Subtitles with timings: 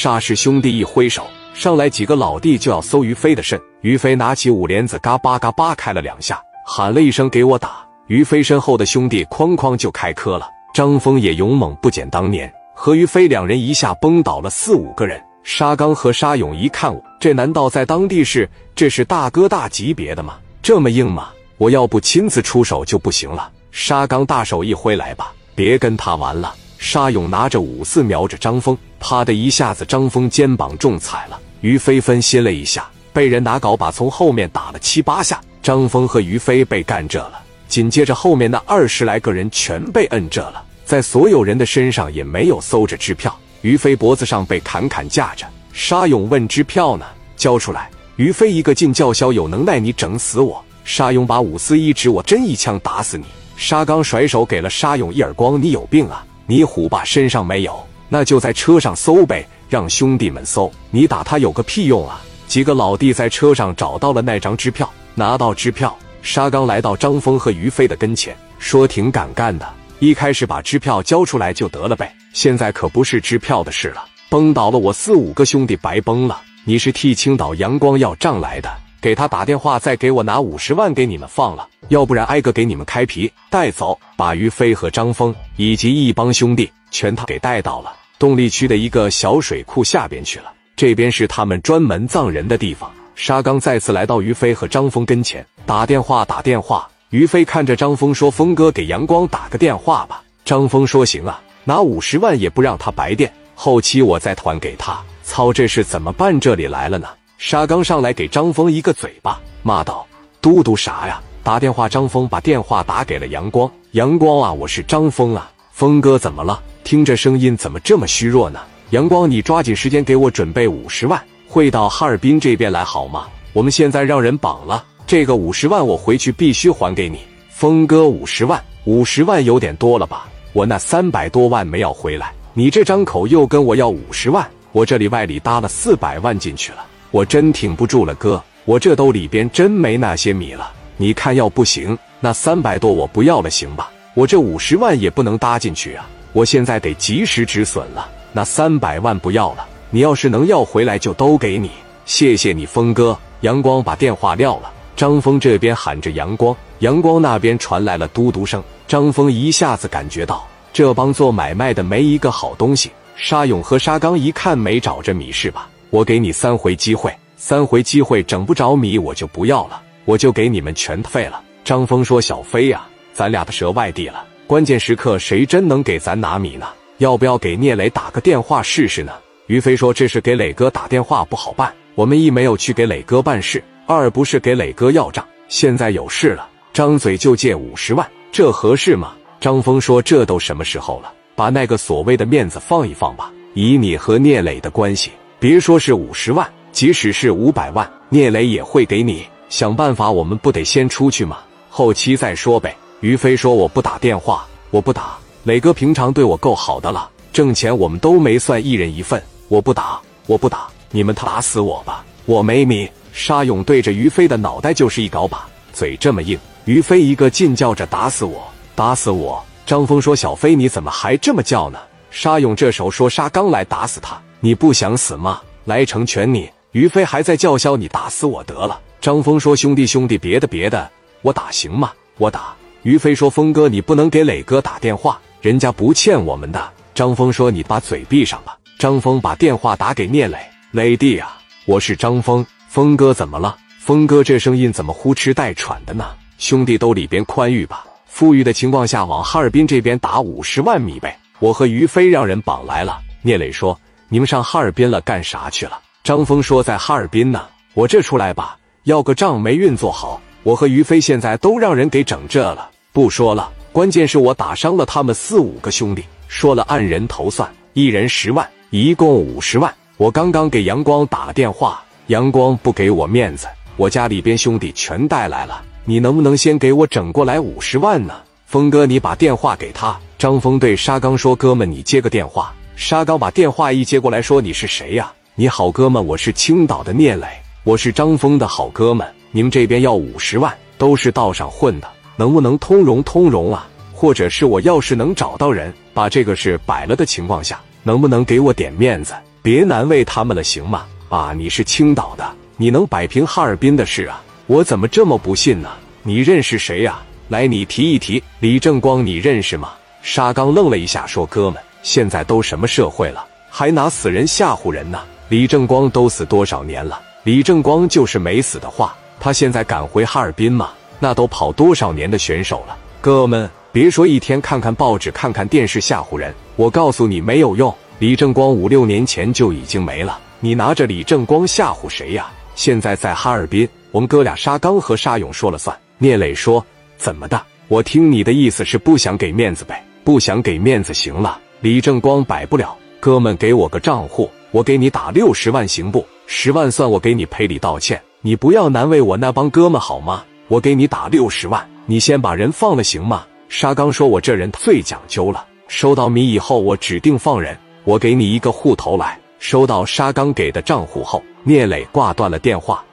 [0.00, 3.60] 沙氏兄弟一挥手，上来几个老弟就要搜于飞的肾。
[3.80, 7.84] 于飞拿起五莲子，嘎巴嘎巴开了两下，喊了一声“给我打”。
[8.06, 10.46] 于飞身后的兄弟哐哐就开磕了。
[10.72, 15.20] 张峰也勇猛不减当年，和于飞两人一下崩倒了四五个人。
[15.42, 20.34] 沙刚和沙勇一看我，这难道在当地是这是大哥大级别的吗？
[20.62, 21.30] 这么硬吗？
[21.56, 23.50] 我要不亲自出手就不行了。
[23.72, 26.54] 沙刚大手一挥，来吧，别跟他玩了。
[26.78, 31.38] 沙勇拿着五四瞄着张峰，啪的一下子，张峰肩膀中踩了。
[31.60, 35.40] 于飞分心了一下，被人拿镐把从后面打了七八下。
[35.62, 43.36] 张峰和于飞被干这了，紧接着后面那二十来个人全被摁这了，在所有人的身上也没有搜着支票。
[43.62, 47.04] 于飞脖子上被砍砍架着，沙勇问支票呢？
[47.36, 47.90] 交出来！
[48.16, 53.24] 于飞一个劲叫嚣：“有能耐你整死我！”沙勇把五四一指我，真一枪打死你！
[53.56, 56.24] 沙刚甩手给了沙勇一耳光：“你有病啊！
[56.46, 57.78] 你虎爸身上没有？
[58.08, 60.72] 那就在车上搜呗，让兄弟们搜！
[60.90, 69.68] 你打他有个屁用啊！”几个老弟在车上找到了那张支票，拿到支票，沙刚来到张峰和于飞的跟前，说：“挺敢干的。”
[70.00, 74.04] 一开始把支票交出来就得了呗，现在可不是支票的事了。
[74.30, 76.40] 崩倒了我四五个兄弟，白崩了。
[76.64, 78.70] 你是替青岛阳光要账来的，
[79.00, 83.98] 给他打电话，再给我拿五十万给你们放了，要不然挨个给你们开皮带走。
[84.16, 92.90] 把于飞和张峰以及一帮兄弟全他给带到了动力区的一个小水库下边去了，这边是他们专门葬人的地方。
[93.14, 96.88] 沙刚再次来到于飞和张峰跟前，打电话，打电话。
[97.10, 106.38] 于飞看着张峰说：“峰哥，给阳光打个电话吧。”张峰说：“行啊，拿五十万也不让他白垫，后期我再还给他。”操，这是怎么办？
[106.38, 107.08] 这里来了呢？
[107.38, 110.04] 沙刚上来给张峰一个嘴巴，骂道
[110.42, 111.22] ：“嘟嘟啥呀？
[111.44, 113.70] 打电话！”张峰把电话打给了阳光。
[113.92, 116.60] 阳光啊，我是张峰啊，峰哥怎么了？
[116.82, 118.58] 听着声音怎么这么虚弱呢？
[118.90, 123.28] 阳光，你抓紧时间给我准备五十万，汇到哈尔滨这边来好吗？
[123.52, 124.84] 我们现在让人绑了。
[125.06, 127.20] 这个五十万我回去必须还给你，
[127.50, 130.26] 峰哥五十万，五十万有点多了吧？
[130.52, 140.70] 我那三百多万没要回来，你这张口又跟我要五十万，我这里外里搭了四百万进去了，我真挺不住了，哥，我这兜里边真没那些米了。
[140.96, 143.90] 你看要不行，那三百多我不要了，行吧？
[144.14, 151.70] 我这五十万也不能搭进去啊，我现在得及时止损了，那三百万不要了，你要是能要回来就都给你，
[152.04, 153.18] 谢谢你，峰哥。
[153.42, 154.72] 阳光把电话撂了。
[154.96, 158.60] 张峰这边喊着阳光，阳光那边传来了嘟嘟声。
[158.88, 162.90] 张峰一下子感觉到这帮做买卖的没一个好东西。
[163.14, 165.68] 沙勇和沙刚一看没找着米是吧？
[165.90, 171.42] 我给你三回机会，三回机会整不着米我就不要了，我就给你们全废了。
[171.64, 176.66] 张峰说：“小飞呀，咱俩的折外地了，关键时刻谁真能给咱拿米呢？
[176.98, 179.12] 要不要给聂磊打个电话试试呢？”
[179.46, 189.14] 于飞说：“这是给磊哥打电话不好办，我们一没有去给磊哥办事。”二不是给磊哥要账，现在有事了，张嘴就借五十万，这合适吗？
[189.40, 193.32] 张峰说：“这都什么时候了，把那个所谓的面子放一放吧。
[193.54, 195.10] 以你和聂磊的关系，
[195.40, 199.24] 别说是五十万，即使是五百万，聂磊也会给你。
[199.48, 201.38] 想办法，我们不得先出去吗？
[201.70, 205.16] 后期再说呗。”于飞说：“我不打电话，我不打。
[205.44, 218.42] 磊哥平常对我够好的了，挣钱我们都没算一人一份，我不打，我不打，你们打死我吧，我没米。”沙勇对着于飞的脑袋就是一镐把，嘴这么硬，于飞一个劲叫着打死我，
[218.74, 219.40] 打死我。
[219.64, 221.78] 张峰说：“小飞你怎么还这么叫呢？”
[222.10, 225.40] 沙勇这手说：“沙刚来打死他，你不想死吗？
[225.64, 230.90] 来成全你。”于飞还在叫嚣：“你打死我得了。”张峰说：“兄弟兄弟，别的别的，
[231.22, 231.92] 我打行吗？
[232.18, 240.38] 我打。”于飞说：“峰哥，你不能给磊哥打电话，人家不欠我们的。”张峰说：“你把嘴闭上吧。”张峰把电话打给聂磊
[240.72, 243.56] ：“磊弟啊，我是张峰。”峰哥怎么了？
[243.80, 246.04] 峰哥这声音怎么呼哧带喘的呢？
[246.36, 247.84] 兄弟都里边宽裕吧？
[248.06, 251.18] 富裕的情况下往哈尔滨这边打五十万米呗。
[251.38, 253.00] 我和于飞让人绑来了。
[253.22, 257.46] 聂磊说：“你们上哈尔滨了干啥去了？”张峰说：“在哈尔滨呢。
[257.74, 260.20] 我这出来吧，要个账没运作好。
[260.42, 262.70] 我和于飞现在都让人给整这了。
[262.92, 266.04] 不说了，关键是我打伤了他们四五个兄弟。
[266.26, 269.72] 说了按人头算，一人十万，一共五十万。
[269.96, 273.46] 我刚刚给阳光打了电话。”阳光不给我面子，
[273.76, 278.14] 我家里边兄弟全带来了，你能不能先给我整过来五十万呢？
[278.46, 279.94] 峰哥，你把电话给他。
[280.16, 285.12] 张峰对沙刚说：“哥们，你接个电话。”沙刚把电话一接过来，说：“你是谁呀？
[285.34, 287.26] 你好，哥们，我是青岛的聂磊，
[287.64, 289.04] 我是张峰的好哥们。
[289.32, 293.68] 你们这边要五十万，都是道上混的，能不能通融通融啊？
[293.92, 300.86] 或者是我要是能找到人，把这个事摆了的情况下，能不能给我点面子？”别难为他们了，行吗？
[301.08, 302.24] 啊，你是青岛的，
[302.56, 304.22] 你能摆平哈尔滨的事啊？
[304.46, 305.68] 我怎么这么不信呢？
[306.04, 307.02] 你认识谁呀？
[307.26, 308.22] 来，你提一提。
[308.38, 309.72] 李正光，你认识吗？
[310.00, 315.00] 沙刚愣了一下，说：“哥们，现在都什么社会了，还拿死人吓唬人呢？
[315.28, 317.00] 李正光都死多少年了？
[317.24, 320.70] 李正光就是没死的话，他现在敢回哈尔滨吗？
[320.98, 322.76] 那都跑多少年的选手了？
[323.00, 327.72] 哥们，别说一天看看报纸、看看电视吓唬人，我告诉你没有用。
[327.98, 332.30] 李正光五六年前就已经没了。”你拿着李正光吓唬谁呀？
[332.54, 335.76] 现在在哈尔滨，我们哥俩沙刚和沙勇说了算。
[335.98, 336.64] 聂磊说
[336.96, 337.40] ：“怎么的？
[337.66, 339.84] 我听你的意思是不想给面子呗？
[340.04, 341.40] 不想给面子行了。
[341.60, 346.06] 李正光摆不了，哥们给我个账户，我给你打六十万行不？
[346.26, 350.22] 十万算我给你赔礼道歉，你不要难为我那帮哥们好吗？
[350.46, 362.84] 我给你打六十万，你先把人放了行吗？”沙刚说：“我这人最讲究了，收到米以后我指定放人，我给你一个户头来。”收到沙刚给的账户后，聂磊挂断了电话。